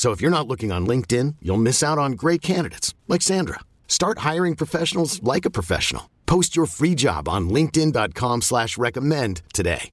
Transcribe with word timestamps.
So 0.00 0.12
if 0.12 0.22
you're 0.22 0.30
not 0.30 0.48
looking 0.48 0.72
on 0.72 0.86
LinkedIn, 0.86 1.36
you'll 1.42 1.58
miss 1.58 1.82
out 1.82 1.98
on 1.98 2.12
great 2.12 2.40
candidates 2.40 2.94
like 3.06 3.20
Sandra. 3.20 3.60
Start 3.86 4.20
hiring 4.20 4.56
professionals 4.56 5.22
like 5.22 5.44
a 5.44 5.50
professional. 5.50 6.08
Post 6.24 6.56
your 6.56 6.64
free 6.64 6.94
job 6.94 7.28
on 7.28 7.50
LinkedIn.com 7.50 8.40
slash 8.40 8.78
recommend 8.78 9.42
today. 9.52 9.90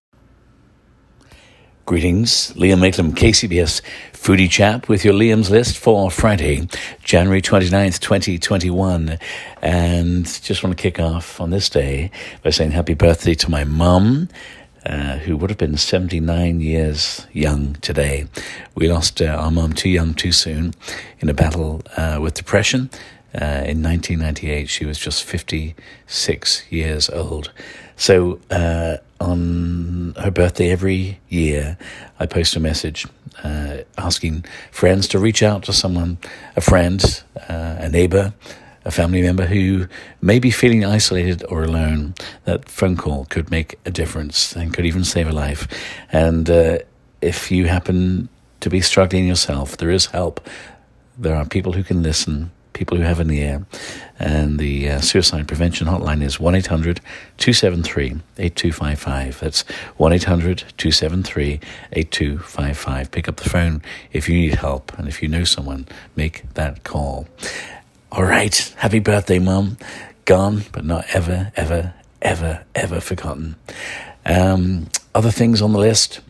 Greetings, 1.86 2.54
Liam 2.54 2.80
Mayclem, 2.80 3.12
KCBS 3.16 3.82
Foodie 4.14 4.50
Chap 4.50 4.88
with 4.88 5.04
your 5.04 5.14
Liam's 5.14 5.50
list 5.50 5.78
for 5.78 6.10
Friday, 6.10 6.70
January 7.04 7.42
29th, 7.42 8.00
2021. 8.00 9.18
And 9.62 10.26
just 10.42 10.64
want 10.64 10.78
to 10.78 10.82
kick 10.82 11.02
off 11.02 11.42
on 11.42 11.50
this 11.50 11.70
day 11.70 12.12
by 12.44 12.52
saying 12.52 12.72
happy 12.72 12.94
birthday 12.94 13.34
to 13.36 13.52
my 13.52 13.66
mum. 13.66 14.30
Uh, 14.88 15.18
who 15.18 15.36
would 15.36 15.50
have 15.50 15.58
been 15.58 15.76
79 15.76 16.62
years 16.62 17.28
young 17.34 17.74
today. 17.82 18.26
We 18.74 18.90
lost 18.90 19.22
uh, 19.22 19.26
our 19.26 19.52
mum 19.52 19.74
too 19.74 19.90
young, 19.90 20.14
too 20.14 20.32
soon 20.32 20.76
in 21.20 21.28
a 21.28 21.34
battle 21.34 21.82
uh, 21.98 22.20
with 22.22 22.36
depression. 22.36 22.90
Uh, 23.36 23.68
in 23.68 23.84
1998, 23.84 24.70
she 24.70 24.86
was 24.86 24.98
just 24.98 25.26
56 25.26 26.72
years 26.72 27.10
old. 27.10 27.52
So, 27.98 28.40
uh, 28.50 28.98
on 29.20 30.14
her 30.20 30.32
birthday 30.32 30.72
every 30.72 31.20
year, 31.28 31.78
I 32.18 32.26
post 32.26 32.56
a 32.56 32.62
message 32.62 33.06
asking 33.98 34.46
friends 34.72 35.10
to 35.10 35.20
reach 35.20 35.44
out 35.44 35.64
to 35.64 35.74
someone, 35.74 36.18
a 36.56 36.62
friend, 36.62 37.24
a 37.50 37.90
neighbor, 37.90 38.34
a 38.88 38.92
family 38.92 39.22
member 39.22 39.46
who 39.46 39.86
may 40.22 40.40
be 40.40 40.50
feeling 40.50 40.86
isolated 40.86 41.44
or 41.50 41.64
alone, 41.64 42.16
that 42.46 42.70
phone 42.70 42.96
call 42.96 43.26
could 43.26 43.52
make 43.52 43.78
a 43.86 43.92
difference 43.92 44.56
and 44.56 44.74
could 44.74 44.86
even 44.86 45.04
save 45.04 45.28
a 45.28 45.34
life. 45.34 45.68
And 46.12 46.50
uh, 46.50 46.80
if 47.22 47.52
you 47.52 47.66
happen 47.66 48.30
to 48.62 48.70
be 48.70 48.80
struggling 48.80 49.28
yourself, 49.28 49.76
there 49.76 49.92
is 49.92 50.08
help. 50.08 50.40
There 51.18 51.36
are 51.36 51.46
people 51.46 51.74
who 51.74 51.84
can 51.84 52.02
listen, 52.02 52.50
people 52.72 52.96
who 52.96 53.04
have 53.04 53.20
an 53.20 53.30
ear. 53.30 53.66
And 54.20 54.58
the 54.58 54.90
uh, 54.90 55.02
suicide 55.02 55.50
prevention 55.50 55.88
hotline 55.88 56.24
is 56.24 56.40
1 56.40 56.56
800 56.56 57.02
273 57.38 58.22
8255. 58.38 59.40
That's 59.42 59.62
1 59.98 60.14
800 60.14 60.60
273 60.78 61.60
8255. 61.92 63.12
Pick 63.12 63.28
up 63.28 63.36
the 63.36 63.50
phone 63.50 63.82
if 64.14 64.30
you 64.30 64.36
need 64.36 64.56
help. 64.56 64.98
And 64.98 65.10
if 65.10 65.22
you 65.22 65.28
know 65.28 65.44
someone, 65.44 65.88
make 66.16 66.54
that 66.54 66.86
call. 66.86 67.28
All 68.10 68.24
right. 68.24 68.74
Happy 68.78 69.00
birthday, 69.00 69.38
Mum. 69.38 69.78
Gone, 70.24 70.64
but 70.72 70.86
not 70.86 71.06
ever, 71.14 71.52
ever, 71.58 71.94
ever, 72.22 72.64
ever 72.74 73.02
forgotten. 73.02 73.58
Um, 74.26 74.88
other 75.14 75.30
things 75.30 75.62
on 75.62 75.74
the 75.74 75.80
list. 75.80 76.22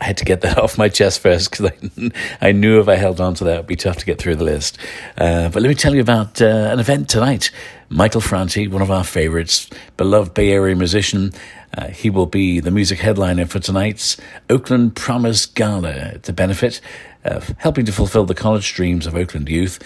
I 0.00 0.06
had 0.06 0.16
to 0.16 0.24
get 0.24 0.40
that 0.40 0.58
off 0.62 0.78
my 0.78 0.88
chest 0.88 1.20
first 1.20 1.50
because 1.50 1.70
I, 1.70 2.10
I, 2.48 2.52
knew 2.52 2.80
if 2.80 2.88
I 2.88 2.96
held 2.96 3.20
on 3.20 3.34
to 3.34 3.44
that, 3.44 3.54
it 3.54 3.56
would 3.58 3.66
be 3.68 3.76
tough 3.76 3.98
to 3.98 4.06
get 4.06 4.18
through 4.18 4.34
the 4.34 4.44
list. 4.44 4.78
Uh, 5.16 5.48
but 5.48 5.62
let 5.62 5.68
me 5.68 5.76
tell 5.76 5.94
you 5.94 6.00
about 6.00 6.42
uh, 6.42 6.46
an 6.72 6.80
event 6.80 7.08
tonight. 7.08 7.52
Michael 7.88 8.20
Franti, 8.20 8.66
one 8.66 8.82
of 8.82 8.90
our 8.90 9.04
favorites, 9.04 9.70
beloved 9.96 10.34
Bay 10.34 10.50
Area 10.50 10.74
musician, 10.74 11.32
uh, 11.76 11.88
he 11.88 12.10
will 12.10 12.26
be 12.26 12.58
the 12.58 12.72
music 12.72 12.98
headliner 12.98 13.46
for 13.46 13.60
tonight's 13.60 14.16
Oakland 14.50 14.96
Promise 14.96 15.46
Gala 15.46 16.18
to 16.18 16.32
benefit 16.32 16.80
of 17.24 17.54
helping 17.58 17.84
to 17.84 17.92
fulfill 17.92 18.24
the 18.24 18.34
college 18.34 18.74
dreams 18.74 19.06
of 19.06 19.14
Oakland 19.14 19.48
youth. 19.48 19.78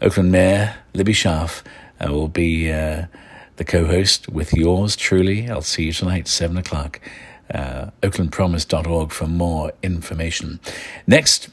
Oakland 0.00 0.30
Mayor 0.30 0.76
Libby 0.94 1.12
Schaaf 1.12 1.62
uh, 2.00 2.12
will 2.12 2.28
be 2.28 2.70
uh, 2.70 3.06
the 3.56 3.64
co-host 3.64 4.28
with 4.28 4.52
yours 4.52 4.94
truly. 4.94 5.50
I'll 5.50 5.62
see 5.62 5.84
you 5.84 5.92
tonight, 5.92 6.28
seven 6.28 6.56
o'clock. 6.56 7.00
Uh, 7.52 7.90
OaklandPromise.org 8.02 9.10
for 9.12 9.26
more 9.26 9.72
information. 9.82 10.60
Next. 11.06 11.48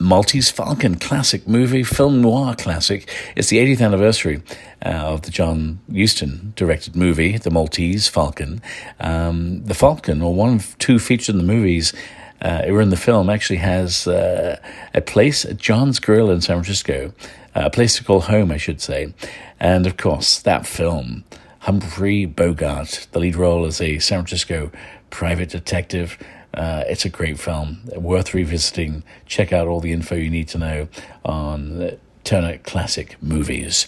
Maltese 0.00 0.50
Falcon 0.50 0.96
classic 0.96 1.46
movie, 1.46 1.84
film 1.84 2.22
noir 2.22 2.56
classic. 2.56 3.08
It's 3.36 3.50
the 3.50 3.58
80th 3.58 3.84
anniversary 3.84 4.42
uh, 4.84 4.88
of 4.88 5.22
the 5.22 5.30
John 5.30 5.78
Huston 5.94 6.54
directed 6.56 6.96
movie, 6.96 7.36
The 7.38 7.50
Maltese 7.50 8.08
Falcon. 8.08 8.62
Um, 8.98 9.62
the 9.64 9.74
Falcon, 9.74 10.20
or 10.20 10.34
one 10.34 10.54
of 10.54 10.76
two 10.78 10.98
featured 10.98 11.34
in 11.34 11.46
the 11.46 11.52
movies, 11.52 11.92
uh, 12.42 12.62
or 12.66 12.82
in 12.82 12.90
the 12.90 12.96
film, 12.96 13.30
actually 13.30 13.58
has 13.58 14.06
uh, 14.06 14.58
a 14.94 15.00
place 15.00 15.44
at 15.44 15.56
John's 15.56 15.98
Grill 15.98 16.30
in 16.30 16.40
San 16.40 16.56
Francisco 16.56 17.12
a 17.54 17.70
place 17.70 17.96
to 17.96 18.04
call 18.04 18.20
home, 18.22 18.50
I 18.50 18.56
should 18.56 18.80
say. 18.80 19.12
And 19.60 19.86
of 19.86 19.96
course, 19.96 20.40
that 20.40 20.66
film, 20.66 21.24
Humphrey 21.60 22.26
Bogart, 22.26 23.08
the 23.12 23.18
lead 23.18 23.36
role 23.36 23.64
as 23.66 23.80
a 23.80 23.98
San 23.98 24.20
Francisco 24.20 24.70
private 25.10 25.50
detective. 25.50 26.18
Uh, 26.54 26.84
it's 26.86 27.04
a 27.04 27.08
great 27.08 27.38
film, 27.38 27.80
worth 27.96 28.34
revisiting. 28.34 29.02
Check 29.26 29.52
out 29.52 29.68
all 29.68 29.80
the 29.80 29.92
info 29.92 30.14
you 30.14 30.30
need 30.30 30.48
to 30.48 30.58
know 30.58 30.88
on 31.24 31.98
Turner 32.24 32.58
Classic 32.58 33.16
Movies. 33.22 33.86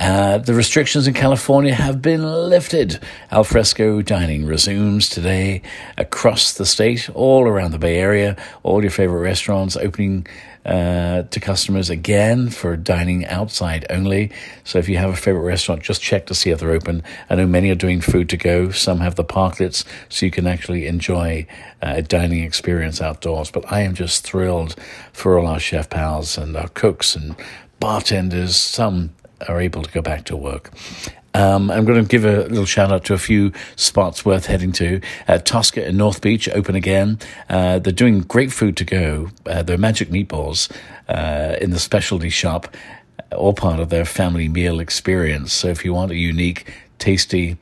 Uh, 0.00 0.38
the 0.38 0.54
restrictions 0.54 1.06
in 1.06 1.12
California 1.12 1.74
have 1.74 2.00
been 2.00 2.22
lifted. 2.22 2.98
Alfresco 3.30 4.00
dining 4.00 4.46
resumes 4.46 5.10
today 5.10 5.60
across 5.98 6.54
the 6.54 6.64
state, 6.64 7.10
all 7.10 7.46
around 7.46 7.72
the 7.72 7.78
Bay 7.78 7.98
Area. 7.98 8.34
All 8.62 8.80
your 8.80 8.90
favorite 8.90 9.20
restaurants 9.20 9.76
opening 9.76 10.26
uh, 10.64 11.24
to 11.24 11.38
customers 11.38 11.90
again 11.90 12.48
for 12.48 12.78
dining 12.78 13.26
outside 13.26 13.84
only. 13.90 14.32
So 14.64 14.78
if 14.78 14.88
you 14.88 14.96
have 14.96 15.10
a 15.10 15.16
favorite 15.16 15.42
restaurant, 15.42 15.82
just 15.82 16.00
check 16.00 16.24
to 16.26 16.34
see 16.34 16.48
if 16.48 16.60
they're 16.60 16.70
open. 16.70 17.02
I 17.28 17.34
know 17.34 17.46
many 17.46 17.68
are 17.68 17.74
doing 17.74 18.00
food 18.00 18.30
to 18.30 18.38
go. 18.38 18.70
Some 18.70 19.00
have 19.00 19.16
the 19.16 19.24
parklets, 19.24 19.84
so 20.08 20.24
you 20.24 20.32
can 20.32 20.46
actually 20.46 20.86
enjoy 20.86 21.46
uh, 21.82 21.92
a 21.96 22.02
dining 22.02 22.42
experience 22.42 23.02
outdoors. 23.02 23.50
But 23.50 23.70
I 23.70 23.80
am 23.80 23.94
just 23.94 24.24
thrilled 24.24 24.76
for 25.12 25.38
all 25.38 25.46
our 25.46 25.60
chef 25.60 25.90
pals 25.90 26.38
and 26.38 26.56
our 26.56 26.68
cooks 26.68 27.14
and 27.14 27.36
bartenders. 27.80 28.56
Some 28.56 29.10
are 29.48 29.60
able 29.60 29.82
to 29.82 29.90
go 29.90 30.02
back 30.02 30.24
to 30.26 30.36
work. 30.36 30.70
Um, 31.32 31.70
I'm 31.70 31.84
going 31.84 32.02
to 32.02 32.08
give 32.08 32.24
a 32.24 32.48
little 32.48 32.66
shout 32.66 32.90
out 32.90 33.04
to 33.04 33.14
a 33.14 33.18
few 33.18 33.52
spots 33.76 34.24
worth 34.24 34.46
heading 34.46 34.72
to. 34.72 35.00
Uh, 35.28 35.38
Tosca 35.38 35.86
in 35.86 35.96
North 35.96 36.20
Beach, 36.20 36.48
open 36.48 36.74
again. 36.74 37.18
Uh, 37.48 37.78
they're 37.78 37.92
doing 37.92 38.20
great 38.20 38.52
food 38.52 38.76
to 38.78 38.84
go. 38.84 39.30
Uh, 39.46 39.62
they're 39.62 39.78
magic 39.78 40.08
meatballs 40.08 40.70
uh, 41.08 41.56
in 41.60 41.70
the 41.70 41.78
specialty 41.78 42.30
shop, 42.30 42.74
all 43.32 43.52
part 43.52 43.78
of 43.78 43.90
their 43.90 44.04
family 44.04 44.48
meal 44.48 44.80
experience. 44.80 45.52
So 45.52 45.68
if 45.68 45.84
you 45.84 45.94
want 45.94 46.10
a 46.10 46.16
unique, 46.16 46.72
tasty, 46.98 47.56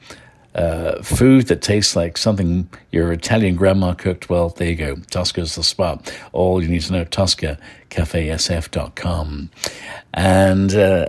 uh, 0.55 1.03
food 1.03 1.47
that 1.49 1.63
tastes 1.63 1.95
like 1.95 2.17
something 2.17 2.69
your 2.91 3.13
Italian 3.13 3.55
grandma 3.55 3.93
cooked, 3.93 4.31
well, 4.31 4.49
there 4.49 4.71
you 4.71 4.77
go. 4.77 4.97
Tosca's 5.11 5.55
the 5.55 5.63
spot. 5.63 6.13
All 6.33 6.63
you 6.63 6.69
need 6.69 6.83
to 6.83 6.93
know, 6.93 7.05
Tosca, 7.05 7.59
cafesf.com. 7.91 9.51
And 10.15 10.75
uh, 10.75 11.09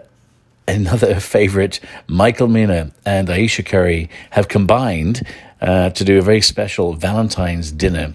another 0.69 1.19
favorite, 1.19 1.79
Michael 2.07 2.47
Mina 2.47 2.91
and 3.05 3.27
Aisha 3.27 3.65
Curry 3.65 4.09
have 4.31 4.47
combined 4.47 5.21
uh, 5.61 5.89
to 5.91 6.03
do 6.03 6.17
a 6.17 6.21
very 6.21 6.41
special 6.41 6.93
Valentine's 6.93 7.71
dinner. 7.71 8.13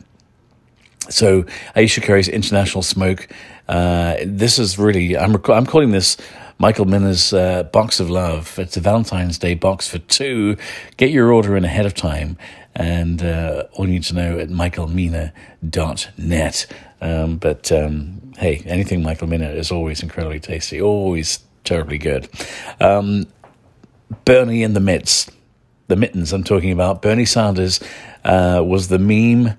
So 1.11 1.43
Aisha 1.77 2.03
Curry's 2.03 2.29
International 2.29 2.83
Smoke. 2.83 3.29
Uh, 3.69 4.17
this 4.25 4.59
is 4.59 4.79
really 4.79 5.17
I'm 5.17 5.35
rec- 5.35 5.51
I'm 5.51 5.67
calling 5.67 5.91
this 5.91 6.17
Michael 6.59 6.87
Mina's 6.87 7.33
uh, 7.33 7.63
Box 7.65 8.01
of 8.01 8.11
Love. 8.11 8.59
It's 8.59 8.77
a 8.77 8.81
Valentine's 8.81 9.39
Day 9.39 9.55
box 9.55 9.89
for 9.89 9.99
two. 9.99 10.57
Get 10.97 11.11
your 11.11 11.33
order 11.33 11.57
in 11.57 11.65
ahead 11.65 11.87
of 11.87 11.95
time, 11.95 12.37
and 12.75 13.23
uh, 13.23 13.65
all 13.73 13.87
you 13.87 13.93
need 13.95 14.05
to 14.05 14.15
know 14.15 14.39
at 14.39 14.49
michaelmina.net. 14.49 16.67
Um, 17.01 17.37
but 17.37 17.73
um, 17.73 18.33
hey, 18.39 18.63
anything 18.65 19.03
Michael 19.03 19.27
Mina 19.29 19.51
is 19.51 19.71
always 19.71 20.03
incredibly 20.03 20.41
tasty. 20.41 20.81
Always 20.81 21.41
terribly 21.65 21.99
good. 21.99 22.29
Um, 22.81 23.27
Bernie 24.25 24.63
in 24.63 24.75
the 24.75 24.81
midst, 24.81 25.31
the 25.89 25.97
mittens 25.97 26.33
I'm 26.33 26.45
talking 26.45 26.71
about. 26.71 27.03
Bernie 27.03 27.25
Sanders 27.25 27.81
uh, 28.25 28.63
was 28.65 28.89
the 28.89 28.99
meme. 28.99 29.57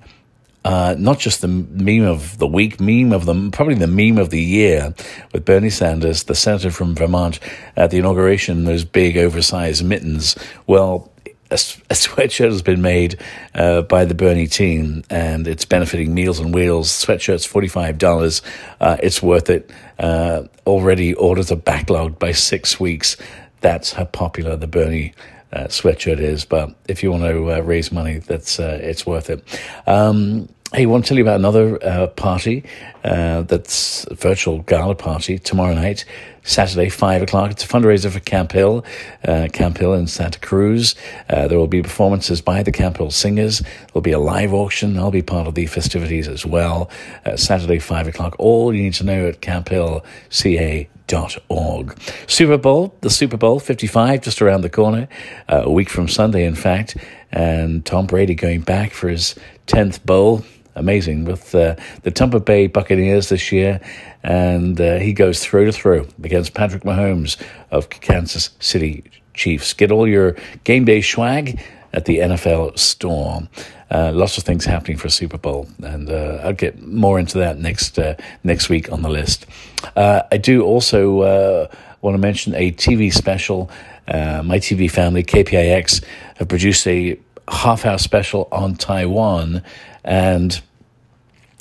Uh, 0.63 0.95
not 0.97 1.19
just 1.19 1.41
the 1.41 1.47
meme 1.47 2.03
of 2.03 2.39
the 2.39 2.47
week, 2.47 2.79
meme 2.79 3.13
of 3.13 3.25
the 3.27 3.49
probably 3.51 3.75
the 3.75 3.85
meme 3.85 4.17
of 4.17 4.31
the 4.31 4.41
year, 4.41 4.95
with 5.31 5.45
Bernie 5.45 5.69
Sanders, 5.69 6.23
the 6.23 6.33
senator 6.33 6.71
from 6.71 6.95
Vermont, 6.95 7.39
at 7.75 7.91
the 7.91 7.99
inauguration, 7.99 8.63
those 8.63 8.83
big 8.83 9.15
oversized 9.15 9.85
mittens. 9.85 10.35
Well, 10.65 11.11
a, 11.55 11.93
sweatshirt 11.93 12.51
has 12.51 12.61
been 12.61 12.81
made 12.81 13.19
uh, 13.53 13.81
by 13.83 14.05
the 14.05 14.13
Bernie 14.13 14.47
team, 14.47 15.03
and 15.09 15.47
it's 15.47 15.65
benefiting 15.65 16.13
Meals 16.13 16.39
on 16.39 16.51
Wheels. 16.51 16.89
Sweatshirt's 16.89 17.45
forty 17.45 17.67
five 17.67 17.97
dollars. 17.97 18.41
Uh, 18.79 18.97
it's 19.01 19.21
worth 19.21 19.49
it. 19.49 19.71
Uh, 19.99 20.43
already 20.65 21.13
orders 21.13 21.51
are 21.51 21.55
backlogged 21.57 22.19
by 22.19 22.31
six 22.31 22.79
weeks. 22.79 23.17
That's 23.61 23.93
how 23.93 24.05
popular 24.05 24.55
the 24.55 24.67
Bernie 24.67 25.13
uh, 25.53 25.65
sweatshirt 25.65 26.19
is. 26.19 26.45
But 26.45 26.75
if 26.87 27.01
you 27.01 27.11
want 27.11 27.23
to 27.23 27.53
uh, 27.53 27.59
raise 27.61 27.91
money, 27.91 28.19
that's 28.19 28.59
uh, 28.59 28.79
it's 28.81 29.05
worth 29.05 29.29
it. 29.29 29.43
Um, 29.87 30.49
Hey, 30.75 30.87
want 30.87 31.05
to 31.05 31.07
tell 31.07 31.17
you 31.17 31.23
about 31.23 31.37
another 31.37 31.81
uh, 31.81 32.07
party 32.07 32.65
uh, 33.05 33.43
that's 33.43 34.05
a 34.07 34.15
virtual 34.15 34.59
gala 34.63 34.93
party 34.93 35.39
tomorrow 35.39 35.73
night, 35.73 36.03
Saturday, 36.43 36.89
5 36.89 37.21
o'clock. 37.21 37.51
It's 37.51 37.63
a 37.63 37.67
fundraiser 37.69 38.11
for 38.11 38.19
Camp 38.19 38.51
Hill, 38.51 38.83
uh, 39.25 39.47
Camp 39.53 39.77
Hill 39.77 39.93
in 39.93 40.07
Santa 40.07 40.37
Cruz. 40.37 40.93
Uh, 41.29 41.47
there 41.47 41.57
will 41.57 41.67
be 41.67 41.81
performances 41.81 42.41
by 42.41 42.61
the 42.61 42.73
Camp 42.73 42.97
Hill 42.97 43.09
Singers. 43.09 43.61
There'll 43.61 44.01
be 44.01 44.11
a 44.11 44.19
live 44.19 44.53
auction. 44.53 44.99
I'll 44.99 45.11
be 45.11 45.21
part 45.21 45.47
of 45.47 45.55
the 45.55 45.65
festivities 45.67 46.27
as 46.27 46.45
well. 46.45 46.89
Uh, 47.25 47.37
Saturday, 47.37 47.79
5 47.79 48.09
o'clock. 48.09 48.35
All 48.37 48.73
you 48.73 48.83
need 48.83 48.95
to 48.95 49.05
know 49.05 49.27
at 49.29 49.39
Camp 49.39 49.69
Hill, 49.69 50.03
CA 50.27 50.89
org. 51.47 51.97
Super 52.27 52.57
Bowl, 52.57 52.93
the 52.99 53.09
Super 53.09 53.37
Bowl 53.37 53.61
55, 53.61 54.23
just 54.23 54.41
around 54.41 54.59
the 54.59 54.69
corner, 54.69 55.07
uh, 55.47 55.61
a 55.63 55.71
week 55.71 55.89
from 55.89 56.09
Sunday, 56.09 56.43
in 56.43 56.55
fact. 56.55 56.97
And 57.31 57.85
Tom 57.85 58.07
Brady 58.07 58.35
going 58.35 58.59
back 58.59 58.91
for 58.91 59.07
his 59.07 59.35
10th 59.67 60.03
bowl 60.03 60.43
amazing 60.75 61.25
with 61.25 61.55
uh, 61.55 61.75
the 62.03 62.11
Tampa 62.11 62.39
Bay 62.39 62.67
Buccaneers 62.67 63.29
this 63.29 63.51
year, 63.51 63.79
and 64.23 64.79
uh, 64.79 64.97
he 64.97 65.13
goes 65.13 65.43
through 65.43 65.65
to 65.65 65.71
through 65.71 66.07
against 66.23 66.53
Patrick 66.53 66.83
Mahomes 66.83 67.41
of 67.71 67.89
Kansas 67.89 68.51
City 68.59 69.03
Chiefs. 69.33 69.73
Get 69.73 69.91
all 69.91 70.07
your 70.07 70.35
game 70.63 70.85
day 70.85 71.01
swag 71.01 71.59
at 71.93 72.05
the 72.05 72.19
NFL 72.19 72.77
store. 72.77 73.47
Uh, 73.91 74.11
lots 74.13 74.37
of 74.37 74.43
things 74.43 74.65
happening 74.65 74.97
for 74.97 75.09
Super 75.09 75.37
Bowl, 75.37 75.67
and 75.83 76.09
uh, 76.09 76.41
I'll 76.43 76.53
get 76.53 76.81
more 76.81 77.19
into 77.19 77.37
that 77.39 77.57
next 77.57 77.97
uh, 77.97 78.15
next 78.43 78.69
week 78.69 78.91
on 78.91 79.01
the 79.01 79.09
list. 79.09 79.45
Uh, 79.95 80.23
I 80.31 80.37
do 80.37 80.63
also 80.63 81.69
want 82.01 82.15
to 82.15 82.19
mention 82.19 82.53
a 82.55 82.71
TV 82.71 83.13
special. 83.13 83.69
my 84.07 84.59
TV 84.59 84.89
family, 84.89 85.23
KPIX, 85.23 86.03
have 86.37 86.47
produced 86.47 86.87
a 86.87 87.17
half 87.47 87.85
hour 87.85 87.97
special 87.97 88.47
on 88.51 88.75
Taiwan 88.75 89.63
and 90.05 90.61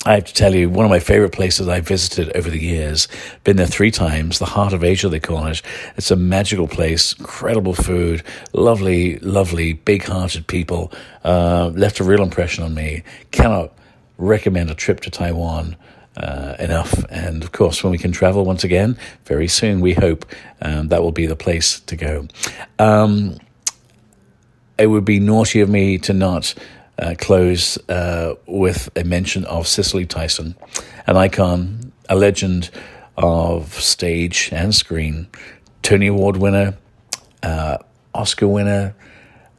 I 0.05 0.13
have 0.13 0.25
to 0.25 0.33
tell 0.35 0.53
you, 0.53 0.69
one 0.69 0.85
of 0.85 0.91
my 0.91 0.99
favorite 0.99 1.31
places 1.31 1.67
I've 1.67 1.87
visited 1.87 2.31
over 2.37 2.47
the 2.47 2.59
years, 2.59 3.07
been 3.43 3.57
there 3.57 3.65
three 3.65 3.89
times, 3.89 4.37
the 4.37 4.45
heart 4.45 4.71
of 4.71 4.83
Asia, 4.83 5.09
they 5.09 5.19
call 5.19 5.47
it. 5.47 5.63
It's 5.97 6.11
a 6.11 6.15
magical 6.15 6.67
place, 6.67 7.13
incredible 7.13 7.73
food, 7.73 8.21
lovely, 8.53 9.17
lovely, 9.19 9.73
big 9.73 10.03
hearted 10.03 10.45
people, 10.45 10.91
uh, 11.23 11.71
left 11.73 11.99
a 11.99 12.03
real 12.03 12.21
impression 12.21 12.63
on 12.63 12.75
me. 12.75 13.01
Cannot 13.31 13.73
recommend 14.19 14.69
a 14.69 14.75
trip 14.75 14.99
to 15.01 15.09
Taiwan. 15.09 15.75
Uh, 16.17 16.55
enough. 16.59 17.03
And 17.09 17.43
of 17.43 17.51
course, 17.51 17.83
when 17.83 17.91
we 17.91 17.97
can 17.97 18.13
travel 18.13 18.45
once 18.45 18.63
again, 18.63 18.97
very 19.25 19.49
soon, 19.49 19.81
we 19.81 19.93
hope 19.93 20.25
um, 20.61 20.87
that 20.87 21.03
will 21.03 21.11
be 21.11 21.25
the 21.25 21.35
place 21.35 21.81
to 21.81 21.97
go. 21.97 22.29
Um, 22.79 23.37
it 24.77 24.87
would 24.87 25.03
be 25.03 25.19
naughty 25.19 25.59
of 25.59 25.67
me 25.67 25.97
to 25.97 26.13
not 26.13 26.55
uh, 26.99 27.15
close 27.17 27.77
uh, 27.89 28.35
with 28.45 28.89
a 28.95 29.03
mention 29.03 29.45
of 29.45 29.67
Cicely 29.67 30.05
Tyson, 30.05 30.55
an 31.07 31.17
icon, 31.17 31.91
a 32.09 32.15
legend 32.15 32.69
of 33.17 33.73
stage 33.73 34.49
and 34.51 34.73
screen, 34.73 35.27
Tony 35.81 36.07
Award 36.07 36.37
winner, 36.37 36.77
uh, 37.43 37.77
Oscar 38.13 38.47
winner. 38.47 38.95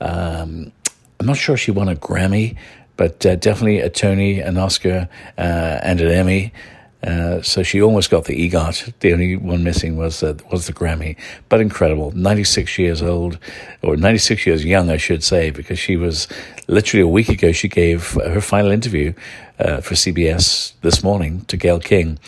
Um, 0.00 0.72
I'm 1.18 1.26
not 1.26 1.36
sure 1.36 1.56
she 1.56 1.70
won 1.70 1.88
a 1.88 1.94
Grammy, 1.94 2.56
but 2.96 3.24
uh, 3.24 3.36
definitely 3.36 3.80
a 3.80 3.90
Tony, 3.90 4.40
an 4.40 4.58
Oscar, 4.58 5.08
uh, 5.38 5.40
and 5.82 6.00
an 6.00 6.10
Emmy. 6.10 6.52
Uh, 7.02 7.42
so 7.42 7.62
she 7.62 7.80
almost 7.80 8.10
got 8.10 8.24
the 8.24 8.48
EGOT. 8.48 8.92
The 9.00 9.12
only 9.12 9.36
one 9.36 9.62
missing 9.62 9.96
was 9.96 10.22
uh, 10.22 10.36
was 10.50 10.66
the 10.66 10.72
Grammy. 10.72 11.16
But 11.48 11.60
incredible, 11.60 12.10
96 12.12 12.78
years 12.78 13.02
old, 13.02 13.38
or 13.82 13.96
96 13.96 14.46
years 14.46 14.64
young, 14.64 14.90
I 14.90 14.96
should 14.96 15.22
say, 15.22 15.50
because 15.50 15.78
she 15.78 15.96
was 15.96 16.26
literally 16.68 17.02
a 17.02 17.08
week 17.08 17.28
ago. 17.28 17.52
She 17.52 17.68
gave 17.68 18.12
her 18.12 18.40
final 18.40 18.70
interview 18.70 19.12
uh, 19.58 19.80
for 19.80 19.94
CBS 19.94 20.72
this 20.80 21.04
morning 21.04 21.44
to 21.46 21.56
Gayle 21.56 21.80
King 21.80 22.18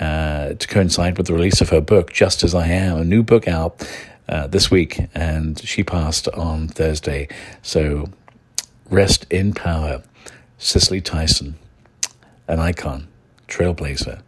uh, 0.00 0.54
to 0.54 0.68
coincide 0.68 1.16
with 1.16 1.26
the 1.26 1.34
release 1.34 1.60
of 1.60 1.70
her 1.70 1.80
book, 1.80 2.12
Just 2.12 2.42
as 2.42 2.54
I 2.54 2.66
Am, 2.66 2.98
a 2.98 3.04
new 3.04 3.22
book 3.22 3.46
out 3.48 3.88
this 4.48 4.70
week, 4.70 5.00
and 5.14 5.58
she 5.60 5.82
passed 5.82 6.28
on 6.28 6.68
Thursday. 6.68 7.26
So 7.62 8.10
rest 8.88 9.26
in 9.30 9.54
power, 9.54 10.02
Cicely 10.58 11.00
Tyson, 11.00 11.56
an 12.46 12.60
icon 12.60 13.09
trailblazer 13.50 14.22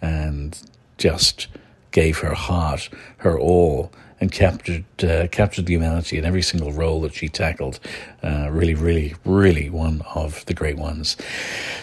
and 0.00 0.60
just 0.96 1.48
gave 1.90 2.18
her 2.18 2.34
heart, 2.34 2.88
her 3.18 3.38
all, 3.38 3.90
and 4.20 4.32
captured 4.32 4.84
uh, 5.04 5.28
captured 5.28 5.66
the 5.66 5.74
humanity 5.74 6.18
in 6.18 6.24
every 6.24 6.42
single 6.42 6.72
role 6.72 7.00
that 7.02 7.14
she 7.14 7.28
tackled. 7.28 7.78
Uh, 8.22 8.48
really, 8.50 8.74
really, 8.74 9.14
really 9.24 9.70
one 9.70 10.02
of 10.14 10.44
the 10.46 10.54
great 10.54 10.76
ones. 10.76 11.16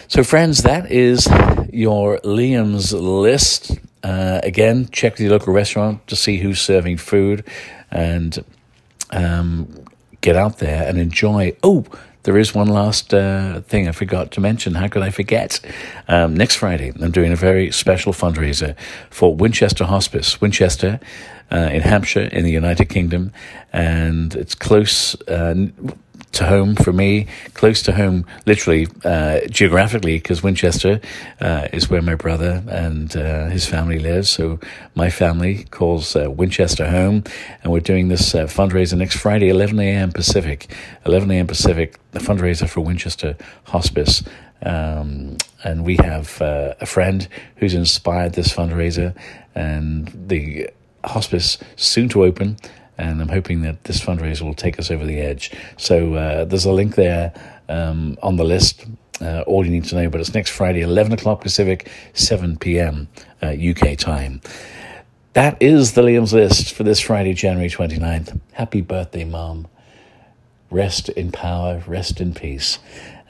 So, 0.08 0.22
friends, 0.22 0.62
that 0.62 0.90
is 0.90 1.26
your 1.72 2.18
Liam's 2.18 2.92
list. 2.92 3.78
Uh, 4.02 4.40
again, 4.42 4.88
check 4.92 5.16
the 5.16 5.28
local 5.28 5.52
restaurant 5.52 6.06
to 6.08 6.16
see 6.16 6.38
who's 6.38 6.60
serving 6.60 6.98
food, 6.98 7.44
and 7.90 8.44
um, 9.10 9.84
get 10.20 10.36
out 10.36 10.58
there 10.58 10.86
and 10.86 10.98
enjoy. 10.98 11.56
Oh, 11.62 11.84
there 12.26 12.36
is 12.36 12.52
one 12.52 12.66
last 12.66 13.14
uh, 13.14 13.60
thing 13.62 13.86
I 13.86 13.92
forgot 13.92 14.32
to 14.32 14.40
mention. 14.40 14.74
How 14.74 14.88
could 14.88 15.02
I 15.02 15.10
forget? 15.10 15.60
Um, 16.08 16.34
next 16.34 16.56
Friday, 16.56 16.92
I'm 17.00 17.12
doing 17.12 17.32
a 17.32 17.36
very 17.36 17.70
special 17.70 18.12
fundraiser 18.12 18.74
for 19.10 19.32
Winchester 19.32 19.84
Hospice. 19.84 20.40
Winchester 20.40 20.98
uh, 21.52 21.70
in 21.72 21.82
Hampshire, 21.82 22.28
in 22.32 22.42
the 22.42 22.50
United 22.50 22.86
Kingdom, 22.86 23.32
and 23.72 24.34
it's 24.34 24.56
close. 24.56 25.14
Uh, 25.28 25.66
to 26.32 26.46
home 26.46 26.74
for 26.76 26.92
me, 26.92 27.26
close 27.54 27.82
to 27.82 27.92
home, 27.92 28.26
literally 28.44 28.88
uh, 29.04 29.40
geographically, 29.48 30.18
because 30.18 30.42
Winchester 30.42 31.00
uh, 31.40 31.68
is 31.72 31.88
where 31.88 32.02
my 32.02 32.14
brother 32.14 32.62
and 32.68 33.16
uh, 33.16 33.46
his 33.46 33.66
family 33.66 33.98
lives. 33.98 34.28
So 34.28 34.60
my 34.94 35.10
family 35.10 35.64
calls 35.70 36.14
uh, 36.14 36.30
Winchester 36.30 36.90
home, 36.90 37.24
and 37.62 37.72
we're 37.72 37.80
doing 37.80 38.08
this 38.08 38.34
uh, 38.34 38.44
fundraiser 38.44 38.98
next 38.98 39.16
Friday, 39.16 39.48
11 39.48 39.78
a.m. 39.80 40.12
Pacific, 40.12 40.70
11 41.06 41.30
a.m. 41.30 41.46
Pacific, 41.46 41.98
a 42.12 42.18
fundraiser 42.18 42.68
for 42.68 42.80
Winchester 42.80 43.36
Hospice. 43.64 44.22
Um, 44.62 45.36
and 45.64 45.84
we 45.84 45.96
have 45.96 46.40
uh, 46.40 46.74
a 46.80 46.86
friend 46.86 47.28
who's 47.56 47.74
inspired 47.74 48.34
this 48.34 48.52
fundraiser, 48.52 49.14
and 49.54 50.10
the 50.28 50.70
hospice 51.04 51.58
soon 51.76 52.08
to 52.10 52.24
open 52.24 52.56
and 52.98 53.20
I'm 53.20 53.28
hoping 53.28 53.62
that 53.62 53.84
this 53.84 54.00
fundraiser 54.00 54.42
will 54.42 54.54
take 54.54 54.78
us 54.78 54.90
over 54.90 55.04
the 55.04 55.20
edge. 55.20 55.52
So 55.76 56.14
uh, 56.14 56.44
there's 56.44 56.64
a 56.64 56.72
link 56.72 56.94
there 56.94 57.32
um, 57.68 58.16
on 58.22 58.36
the 58.36 58.44
list. 58.44 58.86
Uh, 59.20 59.42
all 59.46 59.64
you 59.64 59.70
need 59.70 59.84
to 59.84 59.94
know, 59.94 60.10
but 60.10 60.20
it's 60.20 60.34
next 60.34 60.50
Friday, 60.50 60.82
11 60.82 61.12
o'clock 61.12 61.40
Pacific, 61.40 61.90
7 62.12 62.58
p.m. 62.58 63.08
Uh, 63.42 63.48
UK 63.48 63.96
time. 63.96 64.40
That 65.32 65.56
is 65.60 65.92
the 65.92 66.02
Liam's 66.02 66.32
list 66.32 66.74
for 66.74 66.82
this 66.82 67.00
Friday, 67.00 67.34
January 67.34 67.68
29th. 67.68 68.40
Happy 68.52 68.80
birthday, 68.80 69.24
Mom. 69.24 69.68
Rest 70.70 71.08
in 71.10 71.30
power, 71.30 71.82
rest 71.86 72.20
in 72.20 72.34
peace. 72.34 72.78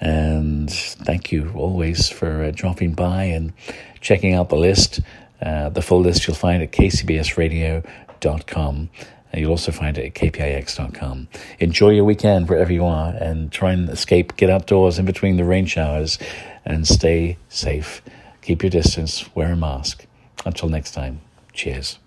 And 0.00 0.70
thank 0.70 1.32
you 1.32 1.50
always 1.54 2.08
for 2.08 2.44
uh, 2.44 2.52
dropping 2.54 2.92
by 2.92 3.24
and 3.24 3.52
checking 4.00 4.34
out 4.34 4.50
the 4.50 4.56
list. 4.56 5.00
Uh, 5.42 5.68
the 5.68 5.82
full 5.82 6.00
list 6.00 6.26
you'll 6.26 6.36
find 6.36 6.62
at 6.62 6.72
kcbsradio.com. 6.72 8.90
And 9.32 9.40
you'll 9.40 9.50
also 9.50 9.72
find 9.72 9.98
it 9.98 10.06
at 10.06 10.14
kpix.com. 10.14 11.28
Enjoy 11.58 11.90
your 11.90 12.04
weekend 12.04 12.48
wherever 12.48 12.72
you 12.72 12.84
are 12.84 13.10
and 13.14 13.52
try 13.52 13.72
and 13.72 13.88
escape, 13.88 14.36
get 14.36 14.50
outdoors 14.50 14.98
in 14.98 15.04
between 15.04 15.36
the 15.36 15.44
rain 15.44 15.66
showers 15.66 16.18
and 16.64 16.86
stay 16.86 17.36
safe. 17.48 18.02
Keep 18.42 18.62
your 18.62 18.70
distance, 18.70 19.34
wear 19.34 19.52
a 19.52 19.56
mask. 19.56 20.06
Until 20.44 20.68
next 20.68 20.92
time, 20.92 21.20
cheers. 21.52 21.98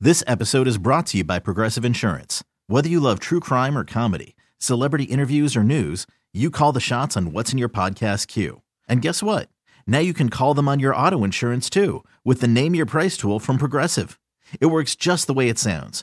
This 0.00 0.24
episode 0.26 0.66
is 0.66 0.78
brought 0.78 1.06
to 1.06 1.18
you 1.18 1.24
by 1.24 1.38
Progressive 1.38 1.84
Insurance. 1.84 2.42
Whether 2.66 2.88
you 2.88 2.98
love 2.98 3.20
true 3.20 3.38
crime 3.38 3.78
or 3.78 3.84
comedy, 3.84 4.34
celebrity 4.58 5.04
interviews 5.04 5.56
or 5.56 5.62
news, 5.62 6.06
you 6.32 6.50
call 6.50 6.72
the 6.72 6.80
shots 6.80 7.16
on 7.16 7.32
what's 7.32 7.52
in 7.52 7.58
your 7.58 7.68
podcast 7.68 8.26
queue. 8.26 8.62
And 8.88 9.00
guess 9.00 9.22
what? 9.22 9.48
Now 9.86 10.00
you 10.00 10.12
can 10.12 10.28
call 10.28 10.54
them 10.54 10.68
on 10.68 10.80
your 10.80 10.94
auto 10.96 11.22
insurance 11.22 11.70
too 11.70 12.02
with 12.24 12.40
the 12.40 12.48
Name 12.48 12.74
Your 12.74 12.86
Price 12.86 13.16
tool 13.16 13.38
from 13.38 13.58
Progressive. 13.58 14.18
It 14.60 14.66
works 14.66 14.96
just 14.96 15.26
the 15.28 15.34
way 15.34 15.48
it 15.48 15.58
sounds. 15.58 16.02